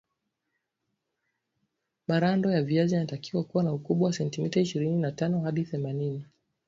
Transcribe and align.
marando 2.07 2.51
yaviazi 2.51 2.93
yanatakiwa 2.95 3.43
kuwa 3.43 3.63
na 3.63 3.73
ukubwa 3.73 4.05
wa 4.07 4.13
sentimita 4.13 4.59
ishirini 4.61 5.01
na 5.01 5.11
tano 5.11 5.39
hadi 5.39 5.63
themanini 5.63 6.25